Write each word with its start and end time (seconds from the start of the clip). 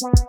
Bye. 0.00 0.27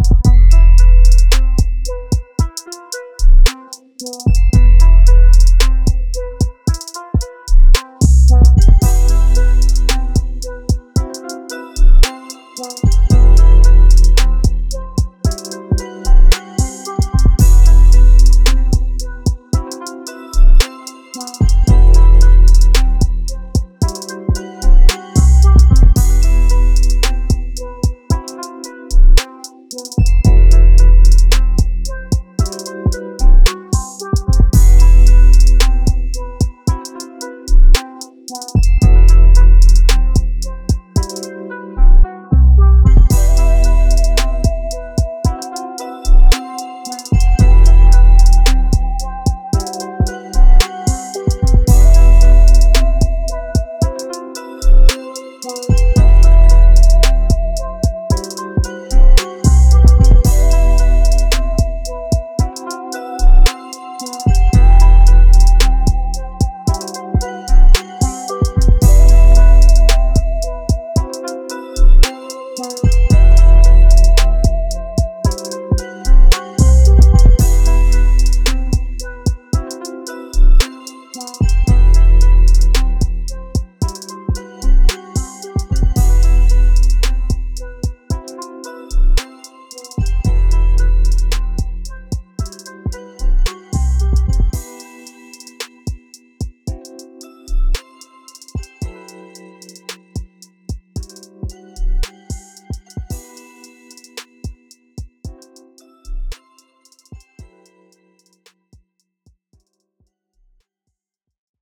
you 81.20 81.49